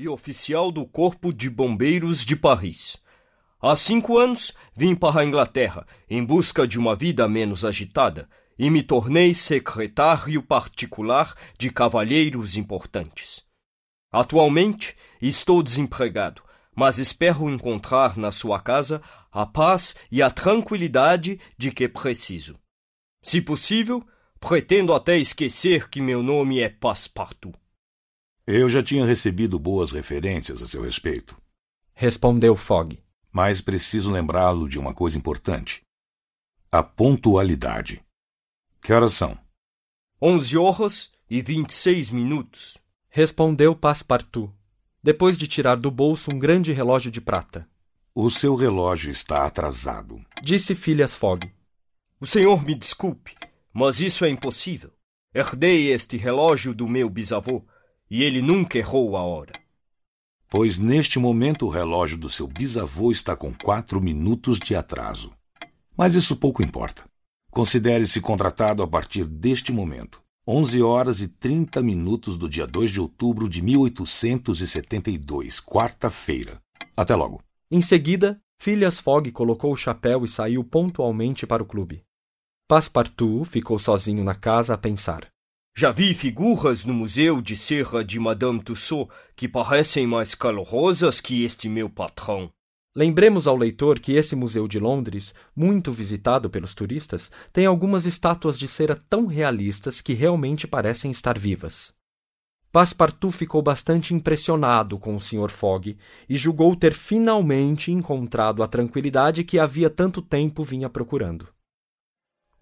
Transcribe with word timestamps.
e 0.00 0.08
oficial 0.08 0.72
do 0.72 0.86
Corpo 0.86 1.30
de 1.30 1.50
Bombeiros 1.50 2.24
de 2.24 2.34
Paris. 2.34 2.96
Há 3.60 3.76
cinco 3.76 4.16
anos 4.16 4.54
vim 4.74 4.94
para 4.94 5.20
a 5.20 5.24
Inglaterra 5.26 5.86
em 6.08 6.24
busca 6.24 6.66
de 6.66 6.78
uma 6.78 6.96
vida 6.96 7.28
menos 7.28 7.66
agitada 7.66 8.26
e 8.58 8.70
me 8.70 8.82
tornei 8.82 9.34
secretário 9.34 10.42
particular 10.42 11.36
de 11.58 11.70
cavalheiros 11.70 12.56
importantes. 12.56 13.44
Atualmente 14.10 14.96
estou 15.20 15.62
desempregado, 15.62 16.42
mas 16.74 16.96
espero 16.96 17.50
encontrar 17.50 18.16
na 18.16 18.32
sua 18.32 18.58
casa 18.58 19.02
a 19.30 19.44
paz 19.44 19.94
e 20.10 20.22
a 20.22 20.30
tranquilidade 20.30 21.38
de 21.58 21.70
que 21.70 21.86
preciso. 21.86 22.58
Se 23.22 23.42
possível, 23.42 24.02
pretendo 24.40 24.94
até 24.94 25.18
esquecer 25.18 25.90
que 25.90 26.00
meu 26.00 26.22
nome 26.22 26.58
é 26.58 26.70
Passepartout. 26.70 27.54
Eu 28.52 28.68
já 28.68 28.82
tinha 28.82 29.06
recebido 29.06 29.60
boas 29.60 29.92
referências 29.92 30.60
a 30.60 30.66
seu 30.66 30.82
respeito. 30.82 31.40
Respondeu 31.94 32.56
Fogg. 32.56 33.00
Mas 33.30 33.60
preciso 33.60 34.10
lembrá-lo 34.10 34.68
de 34.68 34.76
uma 34.76 34.92
coisa 34.92 35.16
importante: 35.16 35.82
a 36.72 36.82
pontualidade. 36.82 38.04
Que 38.82 38.92
horas 38.92 39.12
são? 39.12 39.38
Onze 40.20 40.58
horas 40.58 41.12
e 41.30 41.40
vinte 41.40 41.70
e 41.70 41.74
seis 41.74 42.10
minutos. 42.10 42.76
Respondeu 43.08 43.76
Passepartout, 43.76 44.52
depois 45.00 45.38
de 45.38 45.46
tirar 45.46 45.76
do 45.76 45.88
bolso 45.88 46.34
um 46.34 46.38
grande 46.38 46.72
relógio 46.72 47.12
de 47.12 47.20
prata. 47.20 47.68
O 48.12 48.32
seu 48.32 48.56
relógio 48.56 49.12
está 49.12 49.46
atrasado. 49.46 50.20
Disse 50.42 50.74
Phileas 50.74 51.14
Fogg. 51.14 51.48
O 52.20 52.26
senhor 52.26 52.64
me 52.64 52.74
desculpe, 52.74 53.36
mas 53.72 54.00
isso 54.00 54.24
é 54.24 54.28
impossível. 54.28 54.92
Herdei 55.32 55.92
este 55.92 56.16
relógio 56.16 56.74
do 56.74 56.88
meu 56.88 57.08
bisavô 57.08 57.64
e 58.10 58.22
ele 58.24 58.42
nunca 58.42 58.76
errou 58.76 59.16
a 59.16 59.22
hora. 59.22 59.52
Pois 60.48 60.78
neste 60.78 61.18
momento 61.18 61.66
o 61.66 61.68
relógio 61.68 62.18
do 62.18 62.28
seu 62.28 62.48
bisavô 62.48 63.12
está 63.12 63.36
com 63.36 63.54
quatro 63.54 64.00
minutos 64.00 64.58
de 64.58 64.74
atraso. 64.74 65.32
Mas 65.96 66.14
isso 66.14 66.34
pouco 66.34 66.62
importa. 66.62 67.04
Considere-se 67.50 68.20
contratado 68.20 68.82
a 68.82 68.88
partir 68.88 69.24
deste 69.24 69.72
momento. 69.72 70.20
11 70.46 70.82
horas 70.82 71.20
e 71.20 71.28
30 71.28 71.80
minutos 71.82 72.36
do 72.36 72.48
dia 72.48 72.66
2 72.66 72.90
de 72.90 73.00
outubro 73.00 73.48
de 73.48 73.62
1872, 73.62 75.60
quarta-feira. 75.60 76.60
Até 76.96 77.14
logo. 77.14 77.40
Em 77.70 77.80
seguida, 77.80 78.40
Phileas 78.58 78.98
Fogg 78.98 79.30
colocou 79.30 79.72
o 79.72 79.76
chapéu 79.76 80.24
e 80.24 80.28
saiu 80.28 80.64
pontualmente 80.64 81.46
para 81.46 81.62
o 81.62 81.66
clube. 81.66 82.02
Passepartout 82.66 83.44
ficou 83.48 83.78
sozinho 83.78 84.24
na 84.24 84.34
casa 84.34 84.74
a 84.74 84.78
pensar. 84.78 85.28
Já 85.76 85.92
vi 85.92 86.12
figuras 86.12 86.84
no 86.84 86.92
museu 86.92 87.40
de 87.40 87.56
cera 87.56 88.04
de 88.04 88.18
Madame 88.18 88.62
Tussaud 88.62 89.10
que 89.34 89.48
parecem 89.48 90.06
mais 90.06 90.34
calorosas 90.34 91.20
que 91.20 91.44
este 91.44 91.68
meu 91.68 91.88
patrão. 91.88 92.50
Lembremos 92.94 93.46
ao 93.46 93.56
leitor 93.56 94.00
que 94.00 94.12
esse 94.12 94.34
museu 94.34 94.66
de 94.66 94.80
Londres, 94.80 95.32
muito 95.54 95.92
visitado 95.92 96.50
pelos 96.50 96.74
turistas, 96.74 97.30
tem 97.52 97.64
algumas 97.64 98.04
estátuas 98.04 98.58
de 98.58 98.66
cera 98.66 98.96
tão 99.08 99.26
realistas 99.26 100.00
que 100.00 100.12
realmente 100.12 100.66
parecem 100.66 101.10
estar 101.10 101.38
vivas. 101.38 101.94
Passepartout 102.72 103.36
ficou 103.36 103.62
bastante 103.62 104.12
impressionado 104.12 104.98
com 104.98 105.14
o 105.14 105.20
Sr. 105.20 105.50
Fogg 105.50 105.96
e 106.28 106.36
julgou 106.36 106.74
ter 106.74 106.92
finalmente 106.92 107.92
encontrado 107.92 108.62
a 108.62 108.66
tranquilidade 108.66 109.44
que 109.44 109.58
havia 109.58 109.88
tanto 109.88 110.20
tempo 110.20 110.64
vinha 110.64 110.88
procurando. 110.88 111.48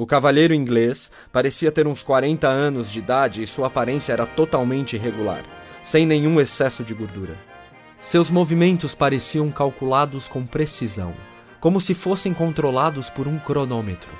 O 0.01 0.07
cavalheiro 0.07 0.55
inglês 0.55 1.11
parecia 1.33 1.73
ter 1.73 1.85
uns 1.85 2.05
40 2.05 2.47
anos 2.47 2.89
de 2.89 3.01
idade 3.01 3.43
e 3.43 3.47
sua 3.49 3.67
aparência 3.67 4.13
era 4.13 4.25
totalmente 4.25 4.95
irregular, 4.95 5.43
sem 5.83 6.07
nenhum 6.07 6.41
excesso 6.41 6.85
de 6.85 6.95
gordura. 6.95 7.37
Seus 7.99 8.31
movimentos 8.31 8.95
pareciam 8.95 9.51
calculados 9.51 10.29
com 10.29 10.47
precisão, 10.47 11.13
como 11.59 11.81
se 11.81 11.95
fossem 11.95 12.33
controlados 12.33 13.11
por 13.11 13.27
um 13.27 13.41
cronômetro. 13.41 14.13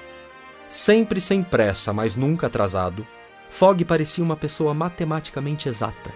Sempre 0.69 1.21
sem 1.21 1.45
pressa, 1.45 1.93
mas 1.93 2.17
nunca 2.17 2.49
atrasado, 2.49 3.07
Fogg 3.49 3.85
parecia 3.85 4.25
uma 4.25 4.37
pessoa 4.37 4.75
matematicamente 4.75 5.69
exata, 5.69 6.11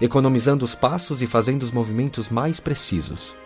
economizando 0.00 0.64
os 0.64 0.74
passos 0.74 1.20
e 1.20 1.26
fazendo 1.26 1.64
os 1.64 1.70
movimentos 1.70 2.30
mais 2.30 2.58
precisos. 2.60 3.36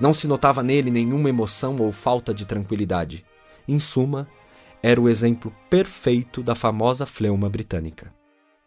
Não 0.00 0.12
se 0.12 0.26
notava 0.26 0.64
nele 0.64 0.90
nenhuma 0.90 1.28
emoção 1.28 1.76
ou 1.78 1.92
falta 1.92 2.34
de 2.34 2.44
tranquilidade. 2.44 3.24
Em 3.68 3.78
suma, 3.78 4.28
era 4.84 5.00
o 5.00 5.08
exemplo 5.08 5.50
perfeito 5.70 6.42
da 6.42 6.54
famosa 6.54 7.06
fleuma 7.06 7.48
britânica. 7.48 8.12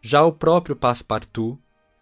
Já 0.02 0.24
o 0.24 0.32
próprio 0.32 0.74
Passepartout 0.74 1.56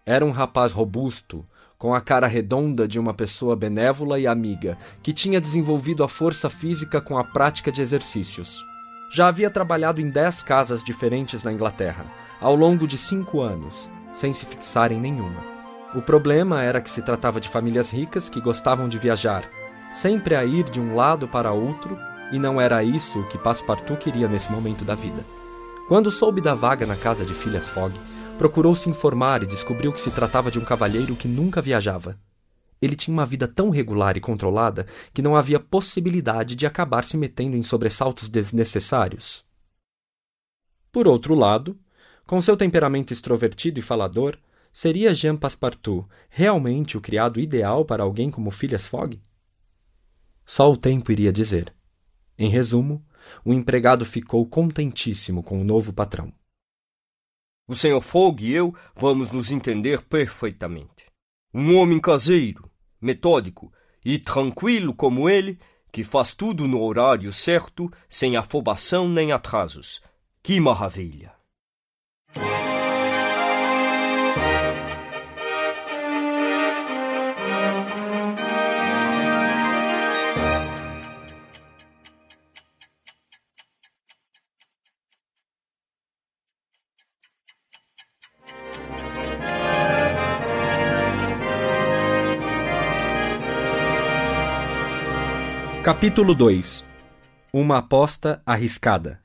era 0.06 0.24
um 0.24 0.30
rapaz 0.30 0.72
robusto, 0.72 1.44
com 1.76 1.94
a 1.94 2.00
cara 2.00 2.26
redonda 2.26 2.88
de 2.88 2.98
uma 2.98 3.12
pessoa 3.12 3.54
benévola 3.54 4.18
e 4.18 4.26
amiga, 4.26 4.78
que 5.02 5.12
tinha 5.12 5.38
desenvolvido 5.38 6.02
a 6.02 6.08
força 6.08 6.48
física 6.48 6.98
com 6.98 7.18
a 7.18 7.24
prática 7.24 7.70
de 7.70 7.82
exercícios. 7.82 8.64
Já 9.12 9.28
havia 9.28 9.50
trabalhado 9.50 10.00
em 10.00 10.08
dez 10.08 10.42
casas 10.42 10.82
diferentes 10.82 11.42
na 11.42 11.52
Inglaterra, 11.52 12.06
ao 12.40 12.56
longo 12.56 12.86
de 12.86 12.96
cinco 12.96 13.42
anos, 13.42 13.90
sem 14.14 14.32
se 14.32 14.46
fixar 14.46 14.92
em 14.92 14.98
nenhuma. 14.98 15.44
O 15.94 16.00
problema 16.00 16.62
era 16.62 16.80
que 16.80 16.88
se 16.88 17.02
tratava 17.02 17.38
de 17.38 17.50
famílias 17.50 17.90
ricas 17.90 18.30
que 18.30 18.40
gostavam 18.40 18.88
de 18.88 18.98
viajar, 18.98 19.46
sempre 19.92 20.34
a 20.34 20.42
ir 20.42 20.64
de 20.64 20.80
um 20.80 20.94
lado 20.94 21.28
para 21.28 21.52
outro 21.52 21.98
e 22.32 22.38
não 22.38 22.60
era 22.60 22.82
isso 22.82 23.22
que 23.28 23.38
Passepartout 23.38 24.02
queria 24.02 24.28
nesse 24.28 24.50
momento 24.50 24.84
da 24.84 24.94
vida. 24.94 25.24
Quando 25.88 26.10
soube 26.10 26.40
da 26.40 26.54
vaga 26.54 26.86
na 26.86 26.96
casa 26.96 27.24
de 27.24 27.32
Phileas 27.32 27.68
Fogg, 27.68 27.94
procurou 28.36 28.74
se 28.74 28.90
informar 28.90 29.42
e 29.42 29.46
descobriu 29.46 29.92
que 29.92 30.00
se 30.00 30.10
tratava 30.10 30.50
de 30.50 30.58
um 30.58 30.64
cavalheiro 30.64 31.14
que 31.14 31.28
nunca 31.28 31.62
viajava. 31.62 32.18
Ele 32.80 32.96
tinha 32.96 33.14
uma 33.14 33.24
vida 33.24 33.46
tão 33.46 33.70
regular 33.70 34.16
e 34.16 34.20
controlada 34.20 34.86
que 35.14 35.22
não 35.22 35.36
havia 35.36 35.60
possibilidade 35.60 36.54
de 36.54 36.66
acabar 36.66 37.04
se 37.04 37.16
metendo 37.16 37.56
em 37.56 37.62
sobressaltos 37.62 38.28
desnecessários. 38.28 39.44
Por 40.92 41.06
outro 41.06 41.34
lado, 41.34 41.78
com 42.26 42.40
seu 42.40 42.56
temperamento 42.56 43.12
extrovertido 43.12 43.78
e 43.78 43.82
falador, 43.82 44.36
seria 44.72 45.14
Jean 45.14 45.36
Passepartout 45.36 46.06
realmente 46.28 46.98
o 46.98 47.00
criado 47.00 47.38
ideal 47.38 47.84
para 47.84 48.02
alguém 48.02 48.30
como 48.30 48.50
Phileas 48.50 48.86
Fogg? 48.86 49.20
Só 50.44 50.70
o 50.70 50.76
tempo 50.76 51.10
iria 51.12 51.32
dizer. 51.32 51.75
Em 52.38 52.48
resumo, 52.48 53.04
o 53.44 53.52
empregado 53.52 54.04
ficou 54.04 54.46
contentíssimo 54.46 55.42
com 55.42 55.60
o 55.60 55.64
novo 55.64 55.92
patrão. 55.92 56.32
O 57.68 57.74
Sr. 57.74 58.00
Fogg 58.00 58.46
e 58.46 58.52
eu 58.52 58.74
vamos 58.94 59.30
nos 59.30 59.50
entender 59.50 60.02
perfeitamente. 60.02 61.06
Um 61.52 61.76
homem 61.76 61.98
caseiro, 61.98 62.70
metódico 63.00 63.72
e 64.04 64.18
tranquilo 64.18 64.94
como 64.94 65.28
ele, 65.28 65.58
que 65.90 66.04
faz 66.04 66.34
tudo 66.34 66.68
no 66.68 66.80
horário 66.82 67.32
certo, 67.32 67.90
sem 68.08 68.36
afobação 68.36 69.08
nem 69.08 69.32
atrasos. 69.32 70.00
Que 70.42 70.60
maravilha! 70.60 71.34
Capítulo 95.86 96.34
2 96.34 96.84
Uma 97.52 97.78
aposta 97.78 98.42
arriscada 98.44 99.22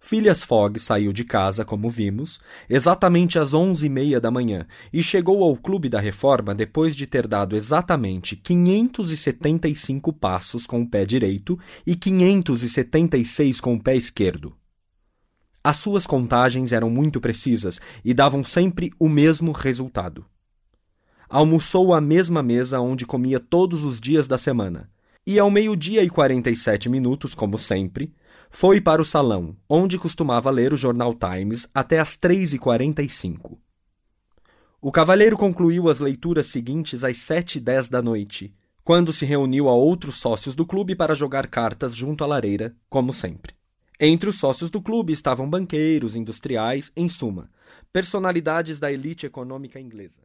Phileas 0.00 0.42
Fogg 0.42 0.80
saiu 0.80 1.12
de 1.12 1.22
casa, 1.22 1.64
como 1.64 1.88
vimos, 1.88 2.40
exatamente 2.68 3.38
às 3.38 3.54
onze 3.54 3.86
e 3.86 3.88
meia 3.88 4.20
da 4.20 4.32
manhã 4.32 4.66
e 4.92 5.00
chegou 5.00 5.44
ao 5.44 5.56
Clube 5.56 5.88
da 5.88 6.00
Reforma 6.00 6.56
depois 6.56 6.96
de 6.96 7.06
ter 7.06 7.28
dado 7.28 7.54
exatamente 7.54 8.34
575 8.34 10.12
passos 10.12 10.66
com 10.66 10.82
o 10.82 10.90
pé 10.90 11.06
direito 11.06 11.56
e 11.86 11.94
576 11.94 13.60
com 13.60 13.74
o 13.74 13.80
pé 13.80 13.94
esquerdo. 13.94 14.56
As 15.62 15.76
suas 15.76 16.04
contagens 16.04 16.72
eram 16.72 16.90
muito 16.90 17.20
precisas 17.20 17.80
e 18.04 18.12
davam 18.12 18.42
sempre 18.42 18.90
o 18.98 19.08
mesmo 19.08 19.52
resultado. 19.52 20.26
Almoçou 21.28 21.94
à 21.94 22.00
mesma 22.00 22.42
mesa 22.42 22.80
onde 22.80 23.06
comia 23.06 23.38
todos 23.38 23.84
os 23.84 24.00
dias 24.00 24.26
da 24.26 24.36
semana 24.36 24.90
e 25.30 25.38
ao 25.38 25.50
meio-dia 25.50 26.02
e 26.02 26.08
47 26.08 26.88
minutos, 26.88 27.34
como 27.34 27.58
sempre, 27.58 28.14
foi 28.48 28.80
para 28.80 29.02
o 29.02 29.04
salão, 29.04 29.54
onde 29.68 29.98
costumava 29.98 30.50
ler 30.50 30.72
o 30.72 30.76
jornal 30.76 31.12
Times 31.12 31.68
até 31.74 32.00
às 32.00 32.16
3h45. 32.16 33.58
O 34.80 34.90
cavalheiro 34.90 35.36
concluiu 35.36 35.90
as 35.90 36.00
leituras 36.00 36.46
seguintes 36.46 37.04
às 37.04 37.18
7h10 37.18 37.90
da 37.90 38.00
noite, 38.00 38.54
quando 38.82 39.12
se 39.12 39.26
reuniu 39.26 39.68
a 39.68 39.74
outros 39.74 40.14
sócios 40.14 40.56
do 40.56 40.64
clube 40.64 40.96
para 40.96 41.14
jogar 41.14 41.46
cartas 41.48 41.94
junto 41.94 42.24
à 42.24 42.26
lareira, 42.26 42.74
como 42.88 43.12
sempre. 43.12 43.52
Entre 44.00 44.30
os 44.30 44.36
sócios 44.36 44.70
do 44.70 44.80
clube 44.80 45.12
estavam 45.12 45.46
banqueiros, 45.46 46.16
industriais, 46.16 46.90
em 46.96 47.06
suma, 47.06 47.50
personalidades 47.92 48.80
da 48.80 48.90
elite 48.90 49.26
econômica 49.26 49.78
inglesa. 49.78 50.22